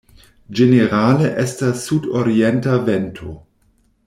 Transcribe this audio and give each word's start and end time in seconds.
Ĝenerale 0.59 1.29
estas 1.43 1.85
sudorienta 1.91 2.81
vento. 2.89 3.37